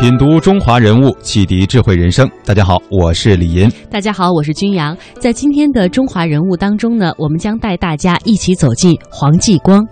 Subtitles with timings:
[0.00, 2.30] 品读中华人物，启迪智慧人生。
[2.44, 3.68] 大家好，我是李银。
[3.90, 4.96] 大家好，我是君阳。
[5.18, 9.84] 在今天的中华人物当中呢，我们将带大家一起走进黄继光。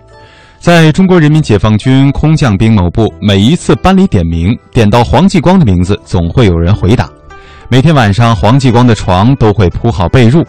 [0.59, 7.09] 在中国人民解放军空降兵某部，每一次班里点名，点到黄继光的名字，总会有人回答。
[7.67, 10.41] 每天晚上，黄继光的床都会铺好被褥。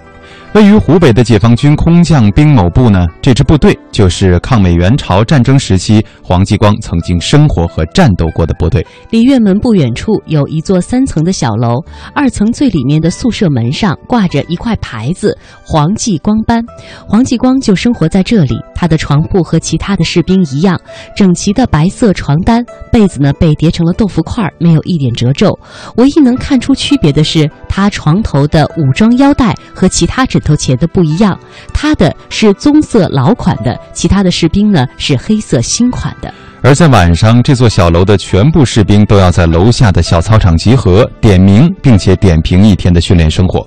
[0.55, 8.85] 位于湖北的解放军空降兵某部呢，这支部队就是抗美援朝战争时期黄继光曾经生活和战斗过的部队。
[9.11, 11.77] 离院门不远处有一座三层的小楼，
[12.15, 16.65] 二层最里面的宿舍门上挂着一块牌子“黄继光班”，
[17.07, 18.57] 黄继光就生活在这里。
[18.75, 20.81] 他的床铺和其他的士兵一样，
[21.15, 25.57] 整齐的白色床单，被子呢被叠成了豆腐块，没有一点褶皱。
[25.97, 31.39] 唯一能看出区别的是，他床头的武装腰带和其他枕头前的不一样，
[31.75, 36.33] 他的是棕色老款的，其他的士兵呢是黑色新款的。
[36.63, 43.67] 而在晚上，这座小楼的全部士兵都要在楼下的小操场集合，点名，并且点评一天的训练生活。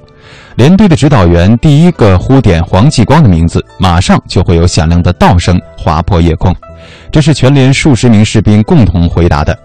[0.55, 6.55] 连队的指导员第一个呼点黄继光的名字，马上就会有响亮的道声划破夜空。
[7.11, 9.57] 这是全连数十名士兵共同回答的。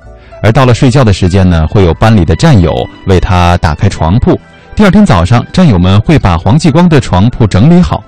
[0.43, 2.73] 而到了睡觉的时间呢，会有班里的战友
[3.07, 4.39] 为他打开床铺。
[4.77, 8.05] 第二天早上，战友们会把黄继光的床铺整理好。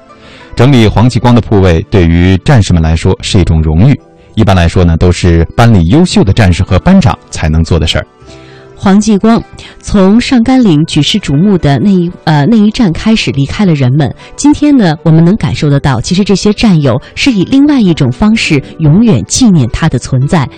[0.55, 3.98] 整理黄继光的铺位，对于战士们来说是一种荣誉。
[4.34, 8.06] 一般来说呢，都是班里优秀的战士和班长才能做的事儿。
[8.89, 9.42] 黄继光
[9.83, 14.11] 从上甘岭举世瞩目的那一呃那一战开始离开了人们。
[14.34, 20.48] 今天呢，我们能感受得到，其实这些战友是以另外一种方式永远纪念他的存在。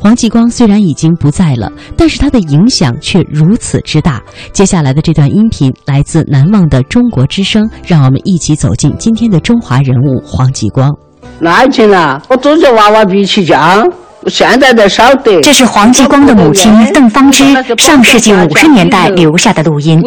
[0.00, 4.20] 黄继光虽然已经不在了，但是他的影响却如此之大。
[4.52, 10.92] 接下来的这段音频来自《难忘的中国之声》，让我们一起走进今天的中华人物黄继光。
[11.38, 13.88] 那近了，我做着娃娃鼻气酱。
[14.28, 15.40] 现在在烧得。
[15.40, 17.44] 这是黄继光的母亲邓芳芝
[17.78, 20.02] 上世纪五十年代留下的录音。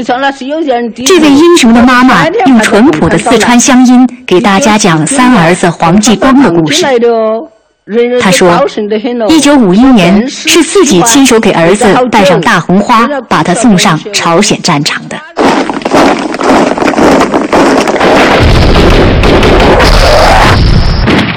[1.06, 6.86] 这位英雄的妈妈用淳朴的四川乡音给大家讲三儿子黄继光的故事。
[8.22, 8.64] 他说，
[9.30, 15.18] 一九五一年是自己亲手给儿子戴上大红花，把他送上朝鲜战场的。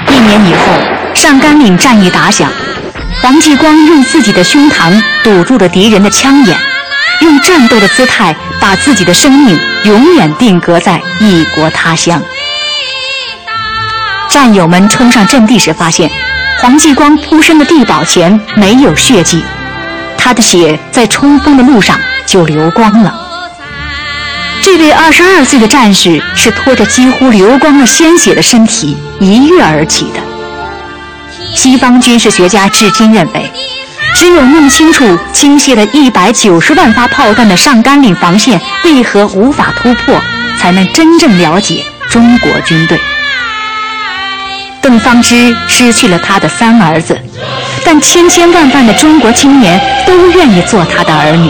[0.09, 0.59] 一年以后，
[1.15, 2.51] 上甘岭战役打响。
[3.23, 6.59] 黄继光用自己的胸膛堵住了敌人的枪眼，
[7.21, 12.21] 用战斗的姿态把自己的生命永远定格在异国他乡。
[14.29, 16.11] 战友们冲上阵地时，发现
[16.59, 19.41] 黄继光扑身的地堡前没有血迹，
[20.17, 23.15] 他的血在冲锋的路上就流光了。
[24.61, 30.32] 这位二十二岁的战士是拖着几乎流光了鲜血的身体一跃而起的。
[31.53, 33.49] 西方军事学家至今认为，
[34.15, 40.19] 只有弄清楚倾泻了一百九十万发炮弹的上甘岭防线为何无法突破，
[40.59, 42.99] 才能真正了解中国军队。
[44.81, 47.17] 邓方芝失去了他的三儿子，
[47.85, 51.49] 但千千万万的中国青年都愿意做他的儿女。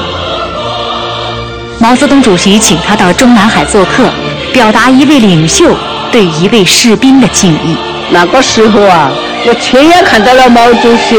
[1.79, 4.11] 毛泽东主席请他到中南海做客，
[4.51, 5.75] 表达一位领袖
[6.11, 7.75] 对一位士兵的敬意。
[8.11, 9.09] 那个时候啊。
[9.45, 11.17] 我亲眼看到了毛主席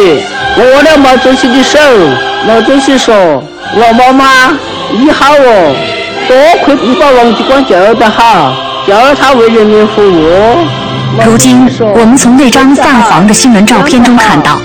[0.56, 1.78] 握了毛主席的手，
[2.46, 3.14] 毛主席说
[3.76, 4.58] ：“我妈妈，
[4.98, 5.76] 你好哦，
[6.26, 8.54] 多亏你把王继光教得好，
[8.86, 10.66] 教他为人民服务。”
[11.26, 14.58] 如今，我们从那张泛黄的新闻照片中看到，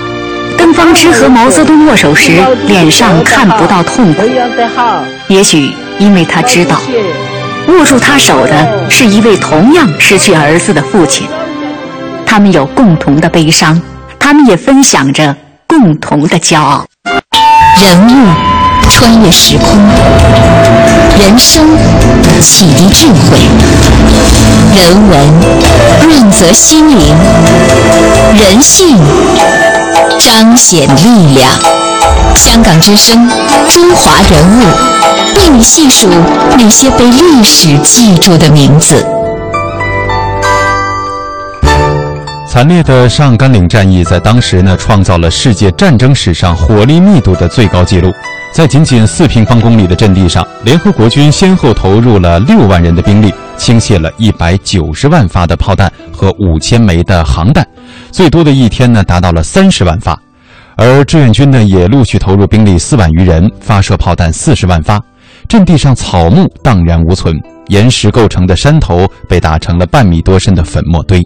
[0.56, 2.32] 邓芳芝和毛泽东握手时，
[2.66, 4.22] 脸上看不到痛苦。
[5.28, 6.80] 也许因为他知道，
[7.68, 11.28] 握住他手的是一位同样失去儿子的父亲。
[12.32, 13.82] 他们有共同的悲伤，
[14.16, 15.34] 他们也分享着
[15.66, 16.86] 共同的骄傲。
[17.76, 18.28] 人物
[18.88, 19.76] 穿越时空，
[21.18, 21.76] 人生
[22.40, 23.48] 启迪智慧，
[24.76, 25.28] 人文
[26.04, 27.16] 润泽心灵，
[28.38, 28.96] 人性
[30.20, 31.50] 彰显力量。
[32.36, 33.28] 香港之声，
[33.68, 36.08] 中华人物，为你细数
[36.56, 39.04] 那些被历史记住的名字。
[42.50, 48.12] 惨烈的上甘岭战役在当时呢，创造了世界战争史上火力密度的最高纪录。
[48.52, 57.64] 在仅仅四平方公里的阵地上，联合国军先后投入了六万人的兵力，倾泻了一百九十万发的炮弹和五千枚的航弹，
[58.10, 60.18] 最多的一天呢达到了三十万发。
[60.74, 65.00] 而志愿军呢也陆续投入兵力四万余人，发射炮弹四十万发。
[65.48, 67.32] 阵地上草木荡然无存，
[67.68, 71.24] 岩石构成的山头被打成了半米多深的粉末堆。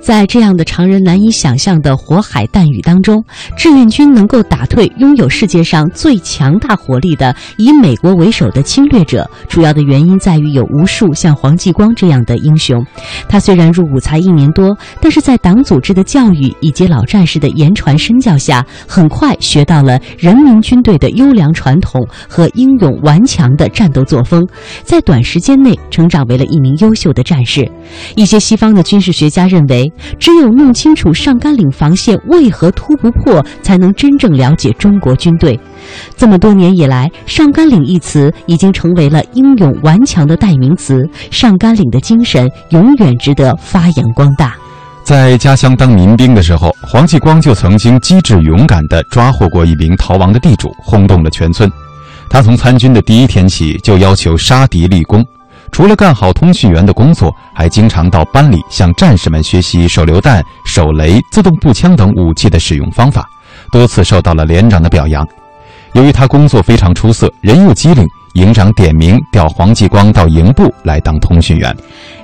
[0.00, 3.22] 在这样的常人难以想象的火海弹雨当中，
[3.56, 12.84] 志愿军能够打退拥有世界上最强大火力的以美国为首的侵略者，主要的原因在于有无数像黄继光这样的英雄。
[13.28, 24.46] 他虽然入伍才一年多，但是在党组织的教育以及老战士的言传身教下，很快学到了人民军队的优良传统和英勇顽强的战斗作风，
[24.82, 27.70] 在短时间内成长为了一名优秀的战士。
[28.16, 29.89] 一些西方的军事学家认为。
[30.18, 35.58] 只有弄清楚上甘岭防线为何突不破，才能真正了解中国军队。
[36.16, 41.08] 这么多年以来，“上甘岭”一词已经成为了英勇顽强的代名词。
[41.30, 44.54] 上甘岭的精神永远值得发扬光大。
[45.02, 51.70] 在家乡当民兵的时候，黄继光就曾经机智勇敢地抓获过一名逃亡的地主，轰动了全村。
[52.28, 55.24] 他从参军的第一天起，就要求杀敌立功。
[55.72, 63.28] 除了干好通讯员的工作，还经常到班里向战士们学习手榴弹、手雷、自动步枪等武器的使用方法，
[63.72, 65.26] 多次受到了连长的表扬。
[65.94, 71.76] 由于他工作非常出色，人又机灵，营长点名调黄继光到营部来当通讯员。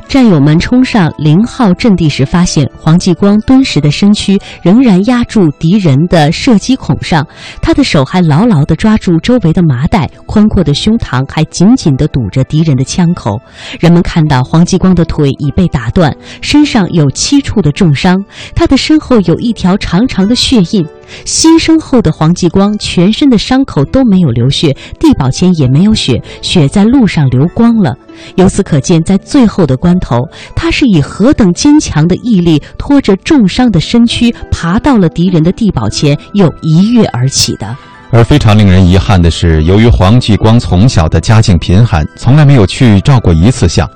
[0.08, 7.26] 战友们冲上零号阵地时，发现黄继光敦实的身躯仍然压住敌人的射击孔上，
[7.60, 13.38] 他的手还牢牢地抓住周围的麻袋，宽阔的胸膛还紧紧地堵着敌人的枪口。
[13.78, 18.24] 人们看到黄继光的腿已被打断，身上有七处的重伤，
[18.54, 20.86] 他的身后有一条长长的血印。
[21.24, 27.94] 牺牲后的黄继光全身的伤口都没有流血，地保前也没有血，血在路上流光了。
[28.36, 30.18] 由此可见，在最后的关头，
[30.54, 37.76] 他是以何等坚强的毅力，拖着重伤的身躯，爬到了敌人的地堡前，又一跃而起的。
[38.10, 43.86] 而非常令人遗憾的是，由于黄继光从小的家境贫寒，从来没有去照过一次相。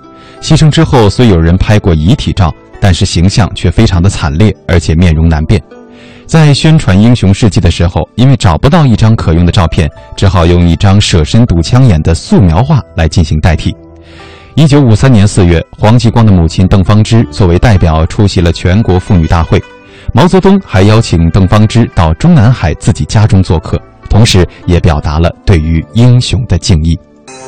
[0.42, 5.62] 牺牲之后，虽有人拍过遗体照，但是形象却非常的惨烈，而且面容难辨。
[6.30, 13.74] 在宣传英雄事迹的时候，因为找不到一张可用的照片，只好用一张舍身堵枪眼的素描画来进行代替。
[14.54, 19.60] 一九五三年四月，黄继光的母亲邓芳芝作为代表出席了全国妇女大会。
[20.14, 23.76] 毛泽东还邀请邓芳芝到中南海自己家中做客，
[24.08, 26.96] 同时也表达了对于英雄的敬意。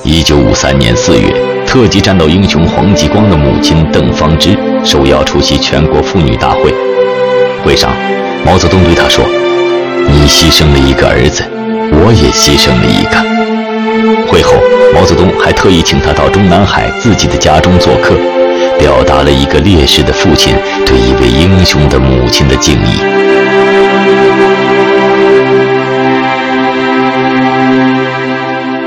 [0.03, 1.33] 一九五三年四月，
[1.69, 6.92] 特级战斗英雄黄继光的母亲邓芳芝受邀出席全国妇女大会。
[7.63, 7.95] 会上，
[8.45, 9.25] 毛泽东对他说
[10.11, 11.45] ：“你牺牲了一个儿子，
[11.93, 13.17] 我也牺牲了一个。”
[14.27, 14.53] 会后，
[14.93, 18.17] 毛泽东还特意请他到中南海自己的家中做客，
[18.79, 20.55] 表达了一个烈士的父亲
[20.85, 22.99] 对一位英雄的母亲的敬意。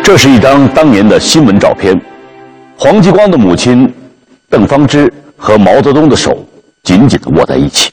[0.04, 2.00] 这是一张当年的新闻照片，
[2.78, 3.92] 黄继光的母亲
[4.50, 6.46] 邓芳芝和毛泽东的手
[6.84, 7.90] 紧紧地握在一起。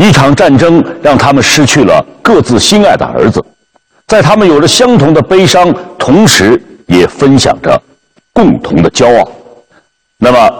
[0.00, 3.44] 一场战争让他们失去了各自心爱的儿子。
[4.06, 7.80] 在他们有着相同的悲伤，同时也分享着
[8.32, 9.30] 共同的骄傲。
[10.18, 10.50] 那么，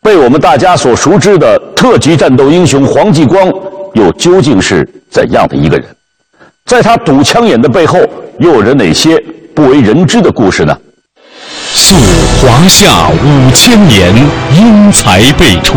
[0.00, 3.52] 被我们大家所熟知的特级战斗英雄黄继光，
[3.94, 5.84] 又究竟是怎样的一个人？
[6.64, 7.98] 在他堵枪眼的背后，
[8.38, 9.18] 又有着哪些
[9.54, 10.78] 不为人知的故事呢？
[11.74, 11.96] 溯
[12.40, 14.14] 华夏五千年，
[14.54, 15.76] 英才辈出；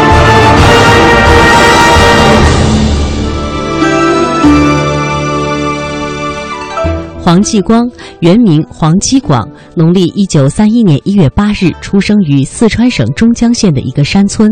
[7.23, 7.87] 黄继光
[8.21, 14.49] 原名黄基广，农历一九三一年一月八日出生于四川省中江县的一个山村。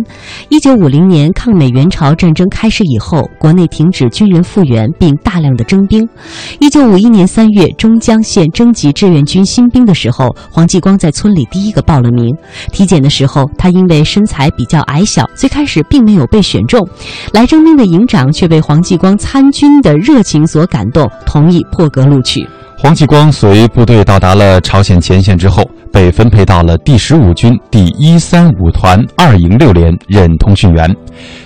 [0.49, 6.07] 一九五零年抗美援朝战争开始以后，国内停止军人复员，并大量的征兵。
[6.59, 12.31] 一九五一年三月，中江县征集志愿军新兵的时候，黄继光在村里第一个报了名。
[12.71, 16.87] 体检的时候，他因为身材比较矮小，最开始并没有被选中。
[17.33, 22.47] 来征兵的营长却被黄继光参军的热情所感动，同意破格录取。
[22.81, 30.89] 黄继光随部队到达了朝鲜前线之后，被分配到了第十五军第一三五团二营六连任通讯员。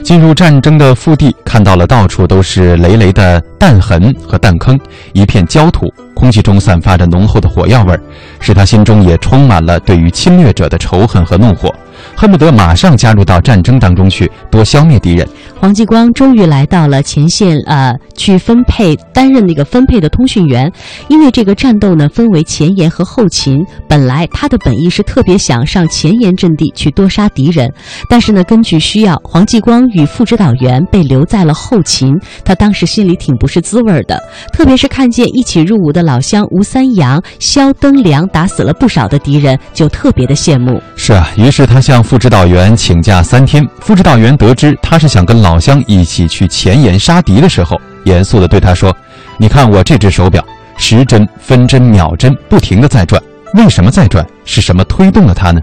[0.03, 4.79] 进入战争的腹地，看到了到处都是累累的弹痕和弹坑，
[5.13, 7.99] 一片焦土，空气中散发着浓厚的火药味儿，
[8.39, 11.73] 使他心中也充满了对于侵略者的仇恨和怒火。
[12.15, 15.27] 恨不得马上加入到战争当中去，多消灭敌人。
[15.59, 20.69] 黄继光终于来到了前线，呃，去分配担任那个分配的通讯员。
[21.07, 23.65] 因为这个战斗呢，分为前沿和后勤。
[23.87, 27.71] 本来他的本意是特别想上前沿阵地去多杀敌人，
[28.09, 32.11] 但是呢，根据需要，黄继光与副指导员被留在了后勤。
[32.43, 40.81] 他当时心里挺不是滋味的，特别是看见一起入伍的老乡吴三阳、肖登良打死了不少的敌人，就特别的羡慕。
[40.97, 41.92] 是啊，于是他向。
[41.93, 48.91] 向副指导员请假三天，副指导员得知他是想跟老乡一起去前沿杀敌的时候，严肃地对他说
[49.37, 50.43] ：“你看我这只手表，
[50.75, 53.21] 时针、分针、秒针不停地在转，
[53.53, 54.25] 为什么在转？
[54.43, 55.61] 是什么推动了它呢？”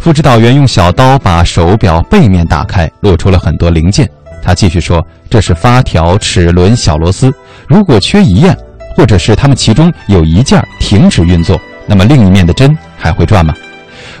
[0.00, 4.10] 副指导员用小刀把手表背面打开，露出了很多零件。
[4.42, 7.32] 他继续说：“这是发条、齿轮、小螺丝，
[7.68, 8.52] 如果缺一样，
[8.96, 11.56] 或者是它们其中有一件停止运作，
[11.86, 13.54] 那么另一面的针还会转吗？”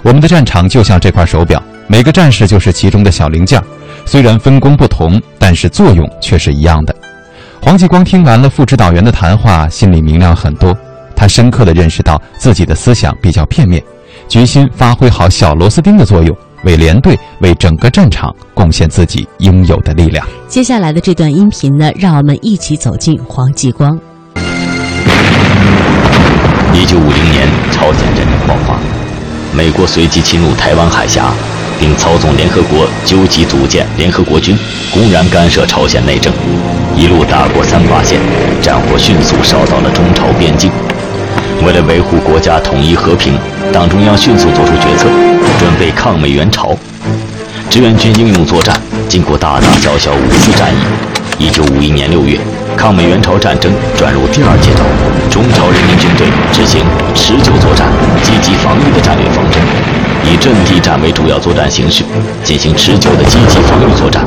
[0.04, 3.58] 我们的战场就像这块手表，每个战士就是其中的小零件，
[4.04, 6.94] 虽然分工不同，但是作用却是一样的。
[7.62, 10.76] 黄继光听完了副指导员的谈话，心里明亮很多。
[11.16, 13.82] 他深刻地认识到自己的思想比较片面，
[14.28, 20.26] 决心发挥好小螺丝钉的作用，为连队、为整个战场贡献自己应有的力量。
[20.48, 23.98] 接下来的这段音频呢，让我们一起走进黄继光。
[26.74, 28.78] 一九五零年，朝鲜战争爆发。
[29.56, 31.32] 美国随即侵入台湾海峡，
[31.78, 34.58] 并操纵联合国纠集组建联合国军，
[34.92, 36.32] 公然干涉朝鲜内政，
[36.96, 38.18] 一路打过三八线，
[38.60, 40.72] 战火迅速烧到了中朝边境。
[41.64, 43.38] 为了维护国家统一和平，
[43.72, 45.08] 党中央迅速作出决策，
[45.60, 46.76] 准备抗美援朝。
[47.70, 48.74] 志愿军英勇作战，
[49.08, 50.78] 经过大大小小五次战役，
[51.38, 52.38] 一九五一年六月。
[52.76, 54.84] 抗美援朝战争转入第二阶段，
[55.30, 56.82] 中朝人民军队执行
[57.14, 57.86] 持久作战、
[58.22, 59.62] 积极防御的战略方针，
[60.24, 62.04] 以阵地战为主要作战形式，
[62.42, 64.26] 进行持久的积极防御作战。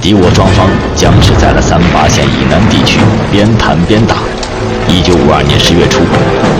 [0.00, 3.00] 敌我双方僵持在了三八线以南地区，
[3.32, 4.16] 边谈边打。
[4.86, 6.04] 一九五二年十月初，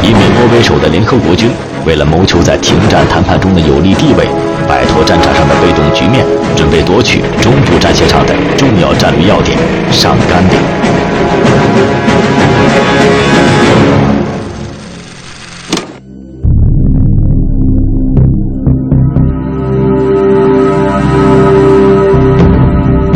[0.02, 1.50] 以美国为首的联合国军，
[1.84, 4.26] 为了谋求在停战谈判中的有利地位，
[4.66, 6.24] 摆脱战场上的被动局面，
[6.56, 9.58] 准备夺取中部战线上的重要战略要点
[9.90, 10.58] 上甘岭。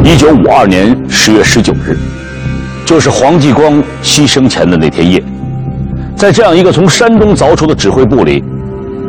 [0.04, 1.96] 一九五二年十月十九日，
[2.84, 5.22] 就是黄继光牺牲前的那天夜，
[6.16, 8.42] 在这样一个从山东凿出的指挥部里，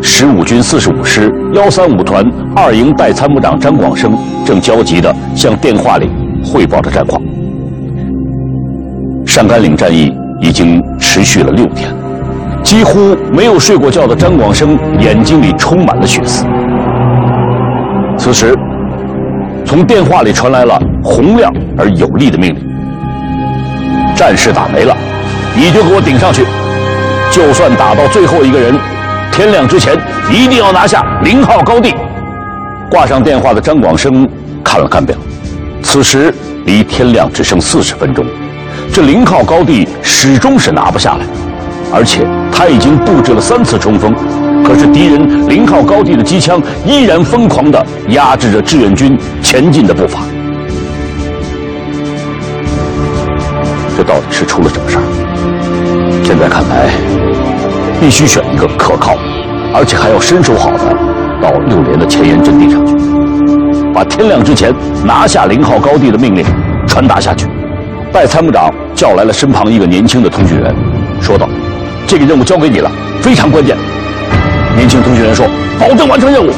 [0.01, 2.25] 十五军四十五师幺三五团
[2.55, 6.09] 二营代参谋长张广生正焦急地向电话里
[6.43, 7.21] 汇报着战况。
[9.25, 11.93] 上甘岭战役已经持续了六天，
[12.63, 16.45] 几乎没有睡过觉的张广生眼睛里充满了血丝。
[18.17, 18.55] 此时。
[19.65, 22.59] 从电话里传来了洪亮而有力的命令
[24.17, 24.97] ：“战事打没了，
[25.55, 26.43] 你就给我顶上去！
[27.29, 28.73] 就算打到最后一个人，
[29.39, 29.97] 天亮之前
[30.29, 31.95] 一定要拿下零号高地。”
[32.91, 34.27] 挂上电话的张广生
[34.61, 35.15] 看了看表，
[35.81, 36.33] 此时
[36.65, 38.25] 离天亮只剩四十分钟，
[38.91, 41.25] 这零号高地始终是拿不下来，
[41.93, 44.13] 而且他已经布置了三次冲锋。
[44.61, 50.19] 可是敌人零号高地的机枪依然疯狂地压制着志愿军前进的步伐，
[53.95, 55.03] 这到底是出了什么事儿？
[56.25, 56.89] 现在看来，
[57.99, 59.15] 必须选一个可靠，
[59.73, 60.95] 而且还要身手好的，
[61.41, 62.95] 到六连的前沿阵地上去，
[63.93, 66.45] 把天亮之前拿下零号高地的命令
[66.87, 67.45] 传达下去。
[68.11, 70.73] 代参谋长叫来了身旁一个年轻的通讯员，
[71.21, 71.47] 说道
[72.07, 72.89] ：“这个任务交给你了，
[73.21, 73.77] 非常关键。”
[74.75, 75.45] 年轻通讯员说
[75.77, 76.51] ：“保证完成任务。”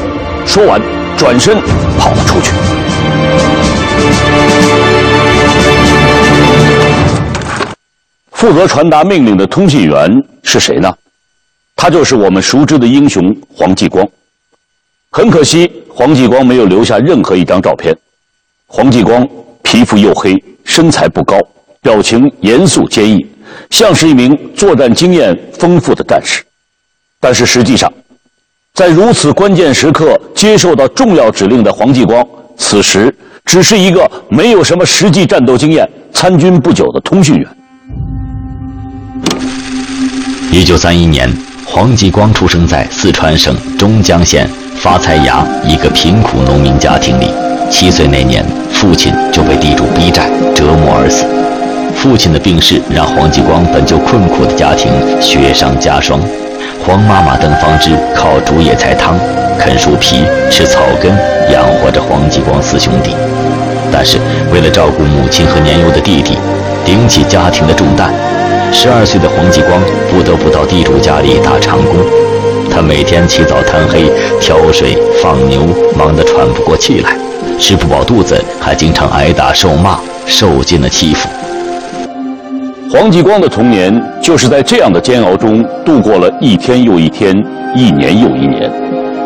[0.46, 0.80] 说完，
[1.16, 1.56] 转身
[1.98, 2.52] 跑了出去。
[8.30, 10.10] 负责传达命令的通信员
[10.42, 10.92] 是谁呢？
[11.82, 14.06] 他就是我们熟知的英雄黄继光。
[15.10, 17.92] 很可惜，黄继光没有留下任何一张照片。
[18.68, 19.26] 黄继光
[19.64, 21.36] 皮肤黝黑，身材不高，
[21.80, 23.18] 表情严肃坚毅，
[23.70, 26.44] 像是一名作战经验丰富的战士。
[27.18, 27.92] 但是实际上，
[28.74, 32.24] 在如此关键时刻接受到重要指令的黄继光，
[32.56, 33.12] 此时
[33.44, 37.48] 只是一个没有什么实际战斗经验、参军不久的通讯员。
[40.52, 41.28] 一九三一年，
[41.74, 47.32] 黄继光出生在四川省中江县发财崖一个贫苦农民家庭里。
[47.70, 51.24] 七岁那年，父亲就被地主逼债折磨而死。
[51.96, 56.20] 父亲的病逝让黄继光本就困苦的家庭雪上加霜。
[56.84, 59.18] 黄妈妈邓芳芝靠煮野菜汤、
[59.58, 61.10] 啃树皮、吃草根
[61.50, 63.16] 养活着黄继光四兄弟。
[63.90, 64.18] 但是
[64.52, 66.36] 为了照顾母亲和年幼的弟弟，
[66.84, 68.12] 顶起家庭的重担。
[68.72, 71.94] 十二岁的黄继光不得不到地主家里打长工，
[72.70, 74.10] 他每天起早贪黑
[74.40, 75.60] 挑水放牛，
[75.96, 77.14] 忙得喘不过气来，
[77.58, 81.28] 吃不饱肚子，还经常挨打受骂，受尽了欺负。
[82.90, 87.32] 黄继光的童年就是在这样的煎熬中度过了一天又一天，
[87.76, 88.70] 一年又一年，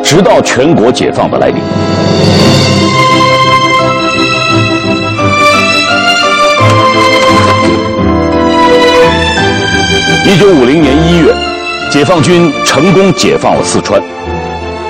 [0.02, 1.56] 直到全国解放的来临。
[10.36, 11.34] 一九五零年一月，
[11.90, 13.98] 解放军成功解放了四川。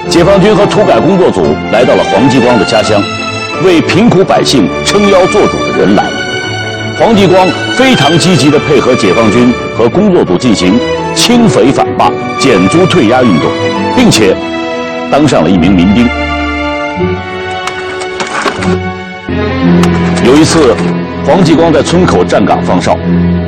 [0.09, 3.01] 解放军和土改工作组来到了黄继光的家乡，
[3.65, 6.17] 为贫苦百姓撑腰做主的人来了。
[6.99, 10.81] 黄继光非常积极地配合解放军和工作组进行
[11.15, 12.11] 清匪反霸、
[12.41, 13.49] 减租退押运动，
[13.95, 14.37] 并且
[15.13, 16.09] 当上了一名民兵。
[20.25, 20.75] 有一次，
[21.27, 22.97] 黄继光在村口站岗放哨，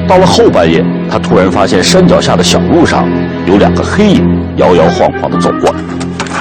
[0.08, 0.84] 到了后半夜。
[1.08, 3.08] 他突然发现山脚下的小路上
[3.46, 5.78] 有两个黑影摇摇晃晃地走过来，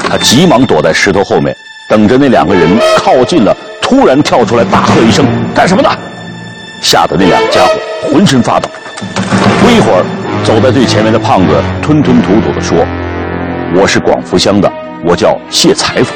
[0.10, 1.56] 他急忙躲在石头后面，
[1.88, 2.68] 等着那两个人
[2.98, 5.90] 靠近了，突然跳出来大喝一声：“干什么的？”
[6.82, 7.74] 吓得那两个家伙
[8.12, 8.68] 浑身发抖。
[9.62, 10.04] 不一会儿，
[10.44, 11.54] 走在最前面的胖子
[11.84, 12.80] 吞吞吐吐地说
[13.80, 14.70] ：“我是广福乡的，
[15.06, 16.08] 我叫谢裁缝。”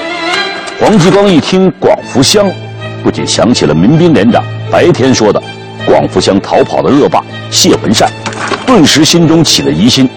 [0.82, 2.50] 黄继光一听广福乡，
[3.04, 5.42] 不禁想起了民兵连长白天说的
[5.86, 8.10] 广福乡逃跑的恶霸谢文善。
[8.66, 10.10] 顿时心中起了疑心，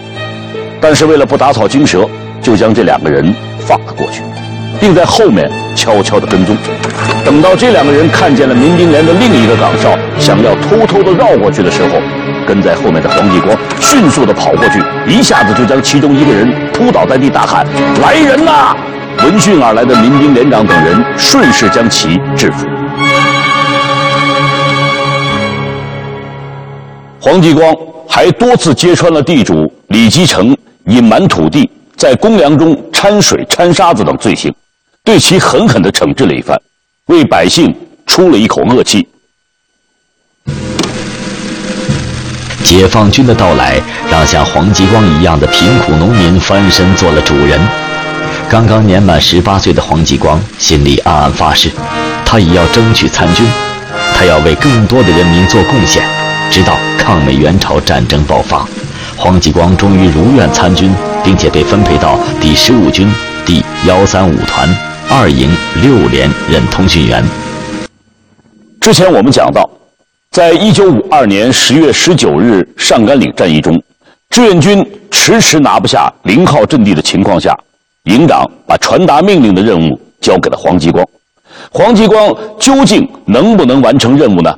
[0.79, 2.07] 但是为了不打草惊蛇，
[2.41, 4.21] 就将这两个人放了过去，
[4.79, 6.55] 并在后面悄悄地跟踪。
[7.25, 11.99] 等到这两个人看见了民兵连的另一个岗哨，想要偷偷地绕过去的时候，
[12.47, 17.67] 跟在后面的黄继光迅速地跑过去，一下子就将其中一个人扑倒在地，大喊
[18.01, 18.73] ：“来人呐！”
[19.19, 22.65] 闻讯而来的民兵连长等人顺势将其制服。
[27.25, 27.75] 黄继光。
[28.07, 34.53] 还多次揭穿了地主李继成隐瞒土地、在公粮中掺水掺沙子等罪行，
[35.03, 36.55] 对其狠狠地惩治了一番，
[37.07, 39.07] 为百姓出了一口恶气。
[42.63, 47.59] 解放军的到来，让像黄继光一样的贫苦农民翻身做了主人。
[48.47, 51.71] 刚刚年满十八岁的黄继光心里暗暗发誓，
[52.23, 53.43] 他也要争取参军，
[54.13, 56.14] 他要为更多的人民做贡献。
[56.51, 58.65] 直到抗美援朝战争爆发，
[59.17, 60.89] 黄继光终于如愿参军，
[61.23, 63.11] 并且被分配到第十五军
[63.45, 64.69] 第幺三五团
[65.09, 65.49] 二营
[65.81, 67.23] 六连任通讯员。
[68.79, 69.69] 之前我们讲到，
[70.31, 73.81] 在一九五二年十月十九日上甘岭战役中，
[74.29, 77.57] 志愿军迟迟拿不下零号阵地的情况下，
[78.03, 81.05] 营长把传达命令的任务交给了黄继光。
[81.71, 84.53] 黄继光究竟能不能完成任务呢？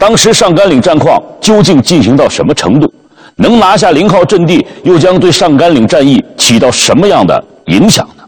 [0.00, 2.90] 当时上甘岭战况究竟进行到什么程度？
[3.36, 8.24] 能拿下零号阵地，又将对上甘岭战役起到什么样的影响呢？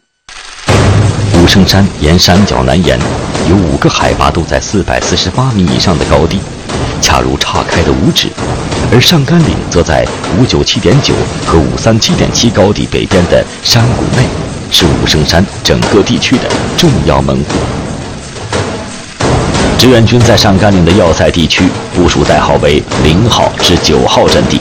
[1.35, 2.99] 武圣山沿山脚南沿，
[3.49, 6.39] 有五个海拔都在四百四十八米以上的高地，
[7.01, 8.29] 恰如岔开的五指；
[8.93, 10.07] 而上甘岭则在
[10.39, 11.15] 五九七点九
[11.47, 14.25] 和五三七点七高地北边的山谷内，
[14.71, 16.43] 是武圣山整个地区的
[16.77, 17.82] 重要门户。
[19.83, 24.61] 志愿军在上甘岭的要塞地区部署代号为零号至九号阵地。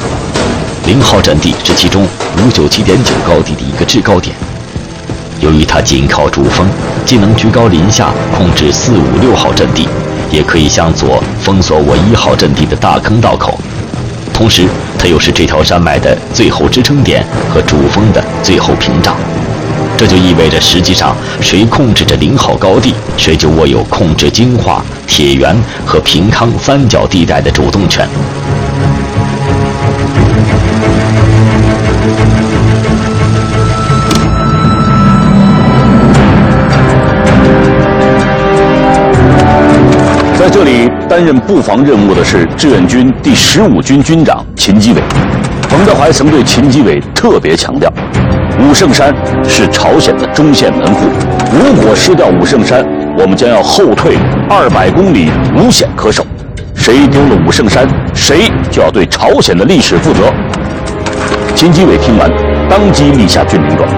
[0.88, 2.08] 零号阵地是其中
[2.40, 4.36] 五九七点九高地的一个制高点。
[5.40, 6.68] 由于它紧靠主峰，
[7.06, 9.88] 既能居高临下控制四五六号阵地，
[10.32, 13.60] 也可以向左封锁我一号阵地的大坑道口。
[14.34, 19.16] 同时，它又是这条山脉的最后支撑点和主峰的最后屏障。
[20.02, 28.10] 这就意味着，实际上谁控制着零号高地，谁就握有控制金华、铁原和平康三角地带的主动权。
[40.36, 45.02] 在这里担任布防任务的是志愿军第十五军军长秦基伟。
[45.70, 47.88] 彭德怀曾对秦基伟特别强调。
[48.62, 51.08] 武圣山是朝鲜的中线门户，
[51.52, 52.86] 如果失掉武圣山，
[53.18, 54.18] 我们将要后退
[54.50, 56.26] 二百公里，无险可守。
[56.76, 60.32] 谁丢了武圣山，谁就要对朝鲜的历史负责。
[61.56, 62.30] 秦基伟听完，
[62.70, 63.90] 当即立下军令状：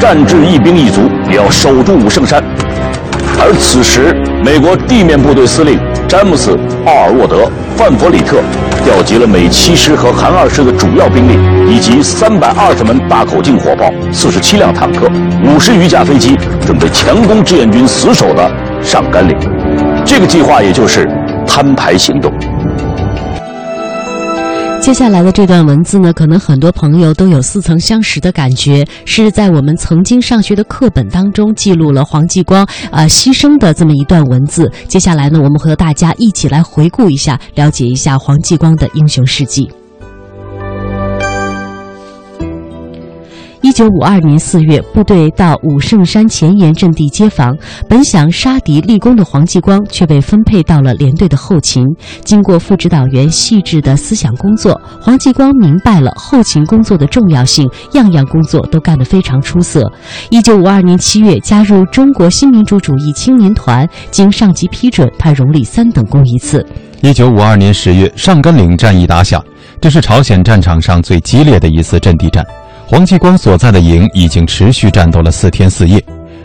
[0.00, 2.42] 战至一兵一卒，也要守住武圣山。
[3.38, 5.78] 而此时，美国地面部队司令
[6.08, 6.50] 詹姆斯·
[6.86, 7.44] 奥尔沃德·
[7.76, 8.38] 范弗里特
[8.84, 11.38] 调集了美七师和韩二师的主要兵力，
[11.72, 15.08] 以及三百二十门大口径火炮、四十七辆坦克、
[15.44, 18.50] 五十余架飞机，准备强攻志愿军死守的
[18.82, 19.36] 上甘岭。
[20.04, 21.08] 这个计划也就是
[21.46, 22.32] 摊牌行动。
[24.82, 34.70] 接下来的这段文字呢，可能很多朋友都有似曾相识的感觉，是在我们曾经上学的课本当中记录了黄继光呃牺牲的这么一段文字。
[34.88, 39.70] 接下来呢，我们和大家一起来回顾一下，了解一下黄继光的英雄事迹。
[43.72, 47.56] 一九五二年四月，部队到武圣山前沿阵地接防，
[47.88, 51.82] 本想杀敌立功的黄继光却被分配到了连队的后勤。
[52.22, 59.90] 经过副指导员细致的思想工作，黄继光明白了后勤工作的重要性，样样工作都干得非常出色。
[60.28, 66.62] 一九五二年七月，加入中国新民主主义青年团，经上级批准，他荣立三等功一次。
[67.00, 69.42] 一九五二年十月，上甘岭战役打响，
[69.80, 72.44] 这是朝鲜战场上最激烈的一次阵地战。
[72.92, 75.98] 黄继光所在的营已经持续战斗了四天四夜，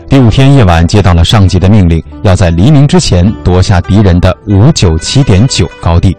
[0.08, 6.16] 第五天夜晚接到了上级的命令，要在黎明之前夺下敌人的五九七点九高地。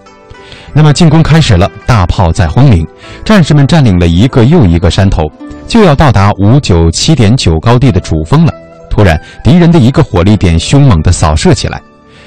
[0.71, 2.87] 那么进攻开始了，大炮在轰鸣，
[3.25, 5.23] 战士们占领了一个又一个山头，
[5.67, 8.53] 就要到达五九七点九高地的主峰了。
[8.87, 11.81] 突然，敌人的一个火力点凶猛地扫射起来。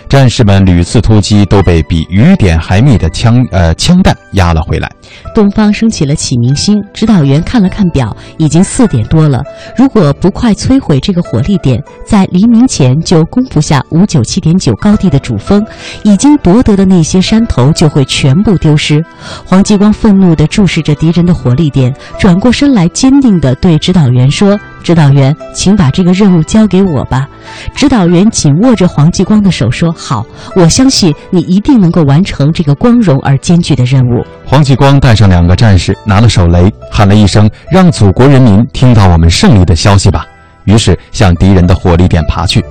[0.08, 4.90] 战士们屡次突击，都被比雨点还密的枪呃枪弹压了回来。
[5.34, 9.42] 东方升起了启明星，指导员看了看表，已经四点多了。
[9.76, 15.64] 如果不快摧毁这个火力点，在黎明前就攻不下五九七点九高地的主峰，
[16.02, 19.04] 已经夺得的那些山头就会全部丢失。
[19.44, 27.28] 黄继光愤怒地注视着敌人的火力点，转过身来，坚定地对指导员说：“指导员，请把这个任务交给我吧。”
[27.74, 29.92] 指导员紧握着黄继光的手说。
[29.92, 34.24] 好，我相信你一定能够完成这个光荣而艰巨的任务。
[34.52, 40.26] 黄继光带上两个战士，拿了手雷，喊了一声：“让祖国人民听到我们胜利的消息吧！”
[40.68, 42.62] 于是向敌人的火力点爬去。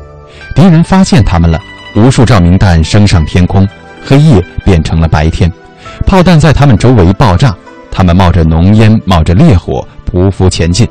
[0.54, 1.60] 敌人发现他们了，
[1.96, 3.68] 无数照明弹升上天空，
[4.06, 5.52] 黑夜变成了白天，
[6.06, 7.52] 炮弹在他们周围爆炸，
[7.92, 10.88] 他们冒着浓烟，冒着烈火，匍匐前进。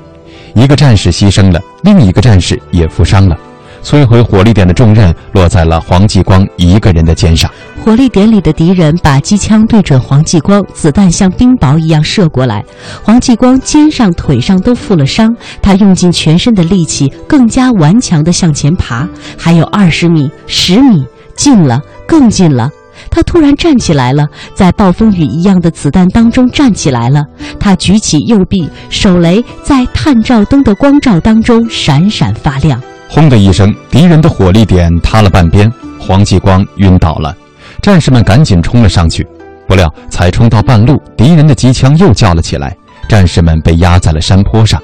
[0.57, 3.39] 一个战士牺牲了，另一个战士也负伤了。
[3.83, 7.51] 摧毁火力点的重任落在了黄继光一个人的肩上。
[7.83, 12.63] 火力点里的敌人把机枪对准黄继光，子弹像冰雹一样射过来。
[13.03, 19.09] 黄继光肩上、腿上都负了伤，他用尽全身的力气，更加顽强地向前爬。
[19.39, 22.71] 还有二十米、十米，近了，更近了。
[23.11, 27.25] 他突然站起来了，在暴风雨一样的子弹当中站起来了。
[27.59, 32.79] 他举起右臂，手雷在探照灯的光照当中闪闪发亮。
[33.13, 37.37] 轰的一声，敌人的火力点塌了半边，黄继光晕倒了。
[37.83, 39.27] 战士们赶紧冲了上去，
[39.67, 42.77] 不料才冲到半路，敌人的机枪又叫了起来，
[43.09, 44.81] 战士们被压在了山坡上。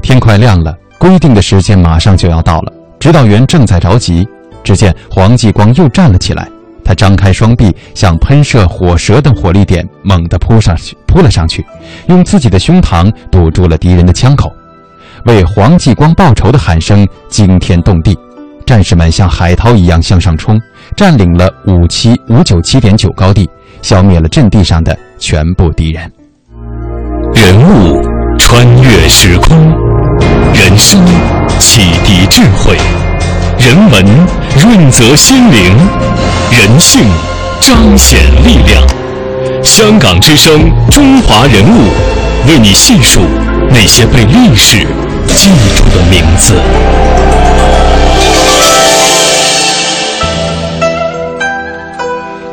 [0.00, 4.26] 天快亮了，规定的时间马上就要到了，指导员正在着急。
[4.64, 6.48] 只见黄继光又站了起来，
[6.82, 11.64] 他张开双臂，向喷射火舌等火力点猛地扑上去，扑了上去，
[12.08, 14.50] 用自己的胸膛堵住了敌人的枪口。
[15.26, 18.16] 为黄继光报仇的喊声惊天动地，
[18.64, 20.60] 战士们像海涛一样向上冲，
[20.96, 23.48] 占领了五七五九七点九高地，
[23.82, 26.10] 消灭了阵地上的全部敌人。
[27.34, 28.00] 人物
[28.38, 29.56] 穿越时空，
[30.54, 31.04] 人生
[31.58, 32.76] 启迪智慧，
[33.58, 34.04] 人文
[34.56, 35.76] 润泽心灵，
[36.52, 37.02] 人性
[37.60, 38.80] 彰显力量。
[39.64, 41.90] 香港之声，中华人物，
[42.46, 43.20] 为你细数
[43.70, 44.86] 那些被历史。
[45.36, 46.54] 记住的名字。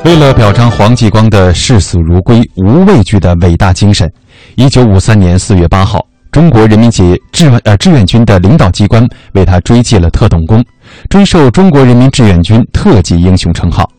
[0.04, 4.12] 为了表彰黄继光的视死如归、无畏惧的伟大精神，
[4.56, 10.62] 一九五三年四月八号，中国人民解志愿呃志愿军的领导机关为他追记了特等功，
[11.10, 13.90] 追授中国人民志愿军特级英雄称号。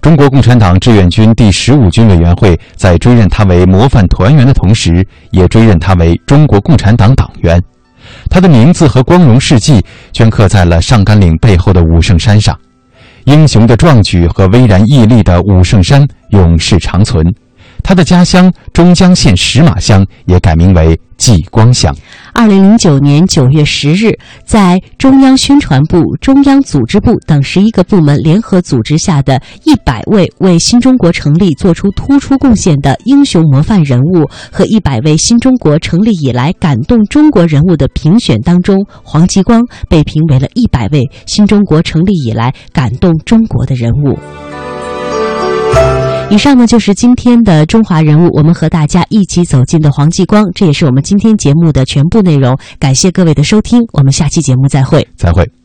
[0.00, 7.60] 中国共产党志愿军第十五军委员会在追认他为模范团员的同时，也追认他为中国共产党党员。
[8.30, 12.56] 他的名字和光荣事迹镌刻在了上甘岭背后的武圣山上，
[13.24, 17.26] 英雄的壮举和巍然屹立的武圣山永世长存。
[17.82, 21.94] 他的家乡中江县石马乡也改名为继光祥。
[22.32, 24.10] 二零零九年九月十日，
[24.44, 44.18] 在中央宣传部、中央组织部等十一个部门联合组织下的一百位为新中国成立做出突出贡献的英雄模范人物和一百位新中国成立以来感动中国人物的评选当中，黄继光被评为了一百位新中国成立以来感动中国的人物。
[46.30, 52.56] 以上呢就是今天的中华人物，我们和大家一起走进的黄继光，这也是我们今天节目的全部内容。
[52.78, 55.06] 感谢各位的收听，我们下期节目再会。
[55.16, 55.59] 再会。